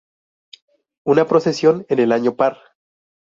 Una 1.05 1.27
procesión 1.27 1.85
en 1.87 1.99
el 1.99 2.11
año 2.11 2.35
par. 2.35 2.57